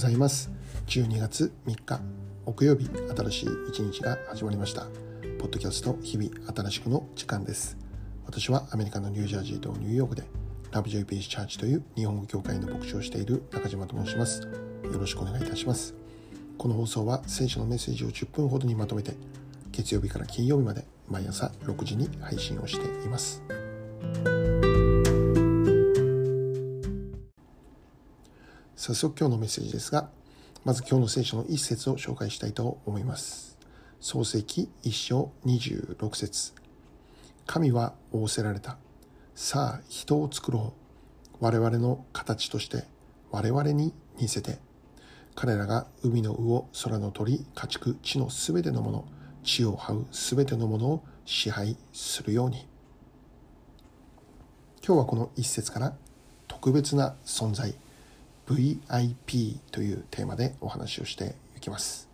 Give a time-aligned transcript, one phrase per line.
[0.00, 0.50] ございます。
[0.86, 2.00] 12月3日
[2.46, 4.86] 木曜日新しい一日が始まりました。
[5.38, 7.76] ポッドキャスト日々新しくの時間です。
[8.24, 10.22] 私はアメリカのニュージャージーとニューヨークで
[10.70, 14.40] ラブジョイピースチャーチという日本語協会の牧師をしている中島と申します。
[14.84, 15.94] よろしくお願いいたします。
[16.56, 19.12] この放送は聖書のメッセージを10分ほどにまとめて
[19.70, 23.42] 月曜日から金曜日まで毎朝6時に配信をしています。
[28.80, 30.08] 早速今日のメッセージですが、
[30.64, 33.58] まず今日の聖書の一節を紹介したいと思います。
[34.00, 36.54] 創世記一章26節
[37.44, 38.78] 神は仰せられた。
[39.34, 40.72] さあ人を作ろ
[41.38, 41.44] う。
[41.44, 42.84] 我々の形として
[43.30, 44.56] 我々に似せて。
[45.34, 49.04] 彼らが海の魚、空の鳥、家畜、地のすべてのもの、
[49.44, 52.66] 地を這うすべてのものを支配するように。
[54.82, 55.94] 今日はこの一節から
[56.48, 57.74] 特別な存在、
[58.50, 62.08] VIP というテーマでお話をしていきます。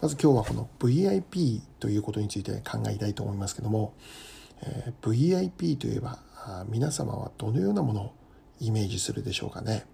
[0.00, 3.94] まず今日はこの VIP ということについて考えたいと思いますけども、
[4.62, 6.18] えー、VIP といえば
[6.68, 8.14] 皆様はどのようなものを
[8.60, 9.86] イメージするでしょうかね。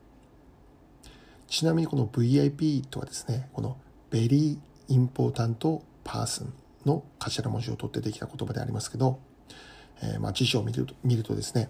[1.46, 3.76] ちなみにこの VIP とはですね、この
[4.10, 6.46] Very Important Person
[6.86, 9.18] の頭文字を取ってできた言葉でありますけど、
[10.02, 11.68] えー、まあ辞書を見ると見るとですね、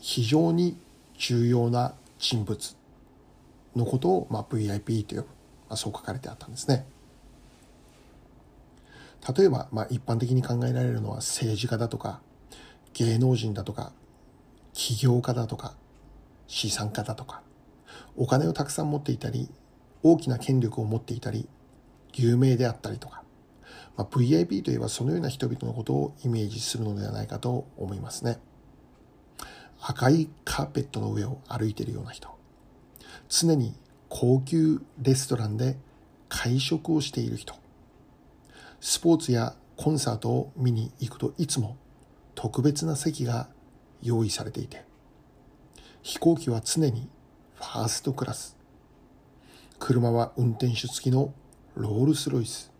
[0.00, 0.76] 非常に
[1.16, 2.76] 重要な人物
[3.74, 5.34] のことを、まあ、VIP と呼ぶ、ま
[5.70, 6.86] あ、そう書かれてあったんですね。
[9.36, 12.20] 例えば、まあ、一般的に考えられるのは政治家だとか
[12.94, 13.92] 芸能人だとか
[14.72, 15.74] 起業家だとか
[16.46, 17.42] 資産家だとか
[18.16, 19.50] お金をたくさん持っていたり
[20.02, 21.46] 大きな権力を持っていたり
[22.14, 23.22] 有名であったりとか、
[23.96, 28.38] まあ、VIP といえばそのような人々のことをイメージするのではないかと思いますね。
[29.82, 32.28] 赤いカーペットの上を歩いているような人。
[33.28, 33.74] 常に
[34.08, 35.78] 高級レストランで
[36.28, 37.54] 会食をしている人。
[38.80, 41.76] スポーツやコンサートを見に行くといつも
[42.34, 43.48] 特別な席が
[44.02, 44.84] 用意されていて。
[46.02, 47.08] 飛行機は常に
[47.54, 48.56] ファーストクラス。
[49.78, 51.32] 車は運転手付きの
[51.74, 52.70] ロールスロイス。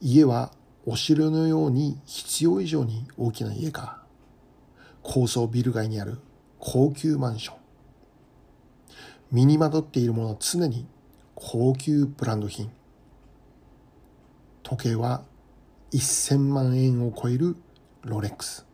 [0.00, 0.52] 家は
[0.86, 4.07] お城のように必要以上に大きな家か。
[5.10, 6.18] 高層ビル街にある
[6.58, 7.56] 高級マンション。
[9.32, 10.86] 身にまとっているものは常に
[11.34, 12.70] 高級ブランド品。
[14.62, 15.22] 時計は
[15.92, 17.56] 1000万円を超える
[18.02, 18.66] ロレックス。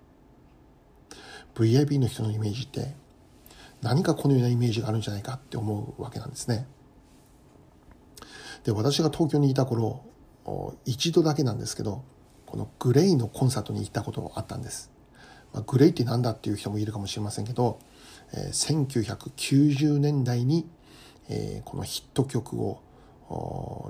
[1.55, 2.97] VIP の人のイメージって
[3.81, 6.67] 何かこのようなイメージがあるんじゃないかって思うわけなんですね。
[8.65, 10.03] で、私が東京にいた頃、
[10.85, 12.03] 一度だけなんですけど、
[12.45, 14.91] このグレイのコンサートに行ったことあったんです。
[15.55, 17.79] まあ、グレイって何だっていう人もいるかもしれませんけど、
[18.35, 20.69] えー、1990年代に、
[21.31, 22.83] えー、このヒット曲を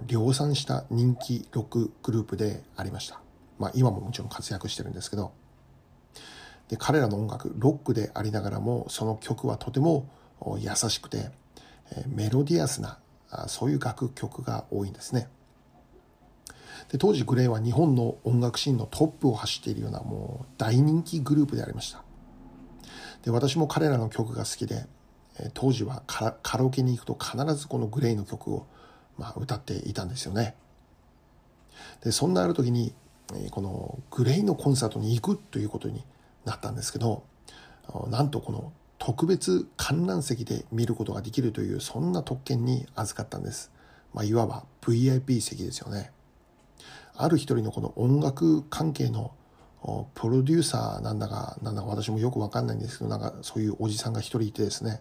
[0.07, 3.21] 量産した人気ロックグループでありました。
[3.59, 5.33] まあ今ももちろん活躍してるんですけど、
[6.69, 10.09] で彼らの音楽、ロックでありながらも、その曲はとても
[10.59, 11.31] 優しくて、
[11.93, 12.99] えメロディアスな、
[13.49, 15.29] そういう楽曲が多いんですね。
[16.91, 22.03] で当時グレーは日本の音楽シーンのトップを走っているようなもう大人気グループでありました。
[23.23, 24.87] で私も彼らの曲が好きで
[25.55, 28.67] 当時はカラオケに行くと必ずこのグレイの曲を、
[29.19, 30.55] まあ、歌っていたんですよね。
[32.03, 32.95] でそんなある時に
[33.51, 36.05] このグレイのコンサートに行くということに
[36.45, 37.25] なったんですけど
[38.09, 43.73] なんとこの特別観覧席で見ることができるというそんな特権に預かったんです、
[44.13, 46.13] まあ、いわば VIP 席ですよね。
[47.17, 49.33] ある一人のこの音楽関係の
[50.15, 55.01] プロデューサーなんだかなんだか私もよくわかんないんですけどなんかそういうおじさんが一人いてですね。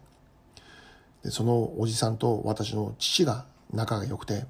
[1.23, 4.46] でそのおじさんと私の父が仲が良くて、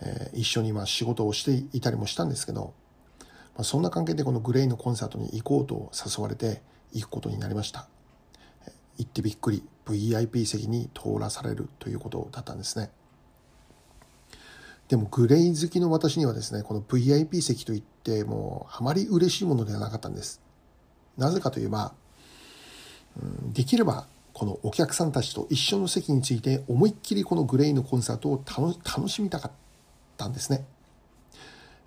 [0.00, 2.72] えー、一緒にまあ仕事をしていたりもしたんですけど、
[3.20, 3.26] ま
[3.60, 6.62] あ、そんな関係でこのグレイのコンサートに行こうと誘われて
[6.92, 7.88] 行くことになりました。
[8.98, 12.90] 行ってびっくり VIP 席に通らされるということだったんですね。
[14.88, 20.40] でもグレイ好きの私にはですね、この VIP 席といってもあまり嬉しいものではなかったんです。
[21.16, 21.92] なぜかといえば、
[23.20, 29.52] うん、できればこのお客さんたちと一緒の席について思いっきりこのグレイのコンサートを楽しみたかっ
[30.16, 30.66] たんですね。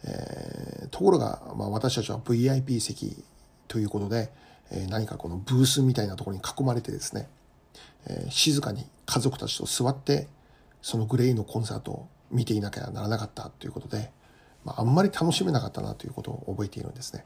[0.04, 3.24] えー、ところが、まあ、私たちは VIP 席
[3.68, 4.31] ということで、
[4.72, 7.30] えー、何かこのブースみたいなところに囲まれてですね、
[8.07, 10.28] えー、静かに家族たちと座って
[10.81, 14.12] そのグレイのコンサートを見ていなきゃならなかったということで、
[14.64, 17.26] まあ、あんまり楽しめなかったなということを覚えているんですね。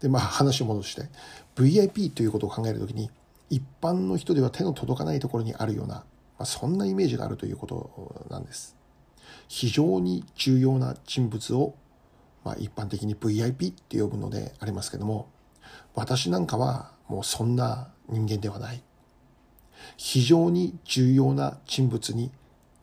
[0.00, 1.08] で、まあ話を戻して、
[1.56, 3.10] VIP ということを考えるときに、
[3.50, 6.04] 一般の人では手の届かないところにあるような、ま
[6.38, 8.76] あ、そんなイメージがあるということなんです。
[9.48, 11.74] 非常に重要な人物を、
[12.44, 15.28] まあ、一般的に VIP って呼ぶのでありますけども、
[15.94, 18.82] 私なんかはもうそんな人間ではない。
[19.96, 22.30] 非常に重要な人物に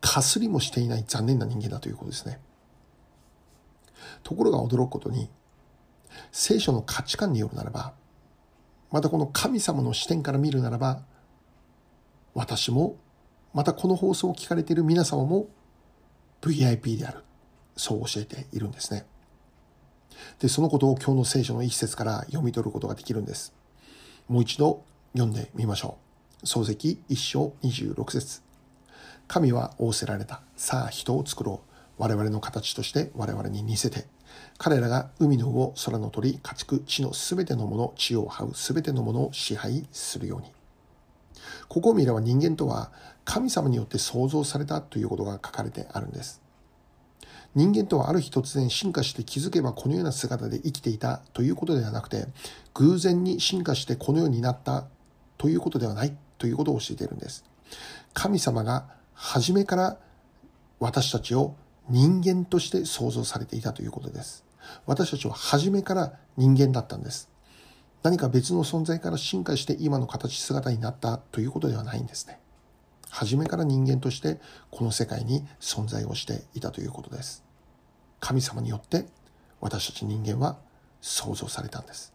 [0.02, 2.40] かすりもしていない残念な人間だということですね。
[4.24, 5.30] ところが驚くことに、
[6.32, 7.94] 聖書の価値観によるならば、
[8.92, 11.04] またこの神様の視点から見るならば、
[12.34, 12.98] 私も、
[13.54, 15.48] またこの放送を聞かれている皆様も
[16.42, 17.24] VIP である。
[17.78, 19.06] そう教えているんですね。
[20.40, 23.54] で、そのことを今日の聖書の一節から読み取ることができるんです。
[24.28, 24.84] もう一度
[25.14, 25.98] 読んでみましょ
[26.44, 26.46] う。
[26.46, 28.42] 漱石一章26節
[29.32, 30.42] 神は仰せられた。
[30.58, 32.04] さあ人を作ろう。
[32.04, 34.06] 我々の形として我々に似せて。
[34.58, 40.52] 彼らが海の魚、空の鳥、家畜、地のすべてのもの、地を這うすべてのものを支配するように。
[41.70, 42.92] ここを見れば人間とは
[43.24, 46.42] 神様によって創造されたということが書かれてあるんです。
[47.56, 52.28] 人間とはある日突然進化して気づけばこのような姿で生きていたということではなくて、
[52.74, 54.88] 偶然に進化してこのようになった
[55.38, 57.46] ということではないということを教えているんです。
[58.14, 59.98] 神様が初めから
[60.80, 61.56] 私たちを
[61.90, 64.44] 人間として創造されていたということです。
[64.88, 67.30] 私たちは初めから人間だったんです。
[68.02, 72.40] 何か別の存在から進化して今の形姿になったということではないんですね。
[73.12, 74.42] 初めから人間として
[74.72, 77.44] この世界に存在をしていたということです。
[78.20, 79.06] 神様によって
[79.60, 80.58] 私たち人間は
[81.00, 82.12] 創造されたんです。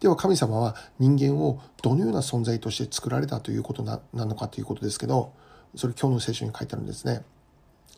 [0.00, 5.32] では神様は人間をどのような存在として作られたということなのかということですけど、
[5.76, 7.22] それ今日の聖書に書いてあるんですね。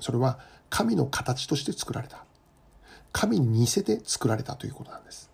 [0.01, 0.39] それは
[0.69, 2.25] 神の形として作られた。
[3.13, 5.31] 神に似せて作られたということなんです。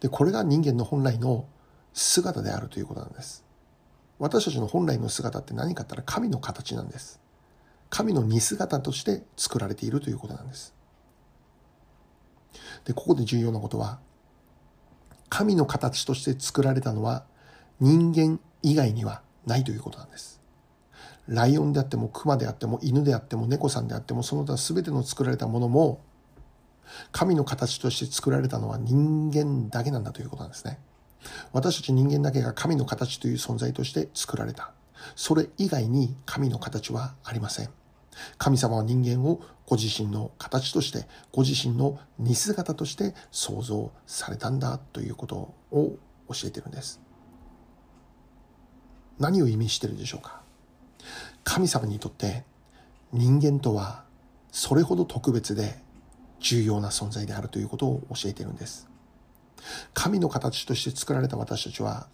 [0.00, 1.46] で、これが人間の本来の
[1.92, 3.44] 姿であるということなんです。
[4.18, 7.20] 私たちの本来の姿って何かって言ったら神の形なんです。
[7.90, 10.74] 神の似姿として作られているということなんです。
[12.84, 13.98] で、ここで重要なことは、
[15.28, 17.24] 神の形として作られたのは
[17.78, 20.39] 人間以外にはないということなんです。
[21.30, 26.02] ライオンであっても熊であっても犬であっても猫さんであってもその他全ての作られたものも
[27.12, 30.80] 神の形として作られたのは人間だけなんだということなんですね。
[31.52, 34.72] 私たち人間だけが神の形という存在として作られた。
[35.14, 37.70] それ以外に神の形はありません。
[38.38, 45.96] 神様は人間をご自身の形として、ご自身の似姿として創造されたんだということを
[46.28, 47.00] 教えてるんです。
[49.20, 50.39] 何を意味してるでしょうか？
[51.44, 52.44] 神様にとって
[53.12, 54.04] 人間とは
[54.52, 55.78] それほど特別で
[56.40, 58.88] 重要な存在であるということを教えているんです。
[59.94, 62.08] 神の形として作られた私たちは、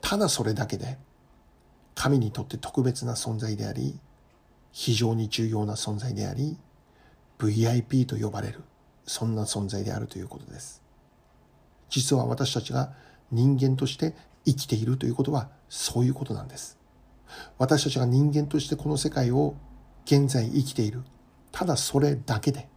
[0.00, 0.98] ただそれだけで、
[1.94, 3.98] 神にとって特別な存在であり、
[4.72, 6.58] 非常に重要な存在であり、
[7.38, 8.62] VIP と呼ばれる、
[9.06, 10.82] そんな存在であるということです。
[11.88, 12.92] 実は私たちが
[13.30, 16.78] 人間として生きているということは、そういうことなんです。
[17.58, 19.56] 私たちが人間としてこの世界を
[20.04, 21.02] 現在生きている、
[21.52, 22.68] ただそれだけで、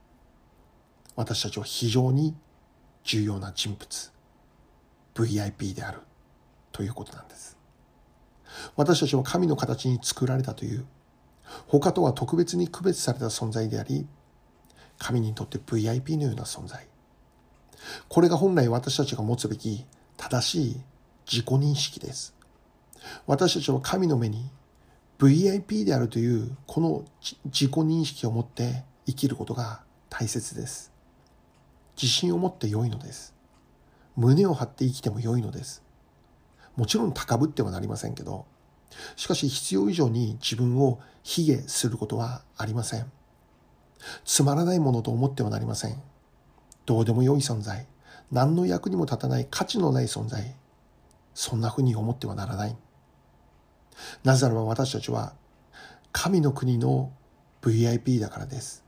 [1.16, 2.36] 私たちは非常に
[3.04, 4.12] 重要な人物。
[5.16, 6.00] VIP である。
[6.72, 7.58] ということなんです。
[8.76, 10.86] 私たちは神の形に作られたという。
[11.68, 14.08] 他とは特別に区別された存在であり
[15.00, 16.88] 神にとって VIP のような存在。
[18.08, 19.86] これが本来私たちが持つべき
[20.18, 20.82] 正しい
[21.26, 22.36] 自己認識です。
[23.28, 24.50] 私たちは神の目に
[25.18, 27.06] VIP であるというこの
[27.46, 30.94] 自己認識を持って生きることが大切です
[32.02, 33.36] 自信を持って良いのです。
[34.16, 35.84] 胸を張って生きても良いのです。
[36.78, 38.46] もちろん高ぶってはなりませんけど、
[39.18, 43.12] しかし必要以上に自分を卑下することはありません。
[44.24, 46.02] つまらないものと思ってはなりません。
[46.86, 47.86] どうでも良い存在、
[48.32, 50.56] 何の役にも立たない価値のない存在、
[51.34, 52.78] そんなふうに思ってはならない。
[54.24, 55.34] なぜならば私たちは
[56.12, 57.12] 神の国の
[57.62, 58.84] VIP だからです。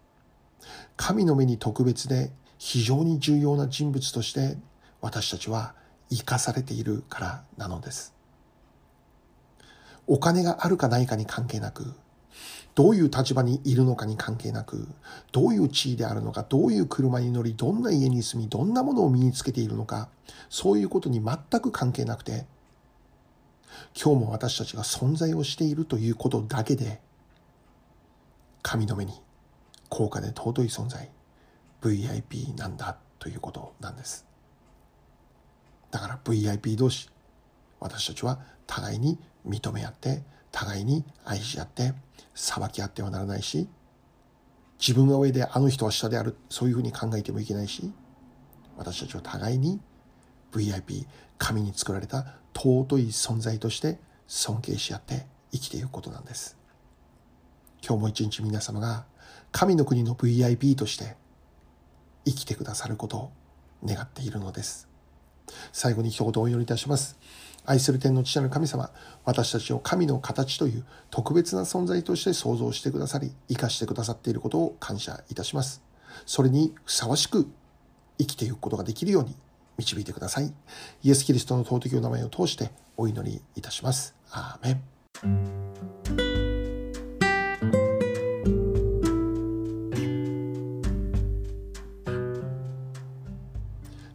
[0.98, 4.58] 神の目に特別で非常に重要な人物として
[5.01, 5.74] 私たちは
[6.10, 8.13] 生かされているからなのです。
[10.08, 11.94] お金があるかないかに関係なく、
[12.75, 14.88] どういう立場にいるのかに関係なく、
[15.32, 20.10] どういう地位であるのか、どういう車に乗り、どんな家に住み、どんなものを身につけているのか、
[20.50, 22.46] そういうことに全く関係なくて、
[23.96, 27.01] 今日も私たちが存在をしているということだけで、
[28.62, 29.13] 神の目に
[29.90, 31.10] 高価で尊い存在、
[31.82, 34.25] VIP なんだということなんです。
[35.90, 37.10] だから VIP 同士、
[37.80, 41.94] 私たちは互いに認め合って互いに愛し合って
[42.36, 43.68] 裁き合ってはならないし
[44.80, 47.92] 自分が上であの人は下であるそういうふうに考えてもいけないし
[48.78, 49.80] 私たちは互いに
[50.51, 51.06] VIP
[51.38, 56.58] 神に作られた尊い存在として尊敬し合って生きていくことなんです。
[57.86, 59.05] 今日も一日皆様が
[59.51, 61.15] 神の国の VIP として
[62.25, 63.31] 生きてくださることを
[63.84, 64.88] 願っているのです。
[65.74, 67.17] 最後に一言お祈りいたします。
[67.65, 68.89] 愛する天の父なる神様
[69.24, 75.84] 私たちを神の形という特別な存在として創造してくださり生かしてくださっていることを感謝いたします。
[76.25, 77.48] それにふさわしく
[78.17, 79.36] 生きていくことができるように
[79.82, 80.54] 導いてください。
[81.04, 84.16] イエス・キリストの尊きお名前を通してお祈りいたします。
[84.32, 84.84] アーメン。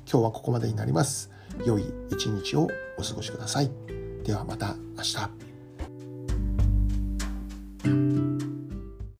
[0.08, 1.30] 今日はここまでになります。
[1.66, 3.70] 良い一日をお過ごしください。
[4.22, 5.30] ではまた明日。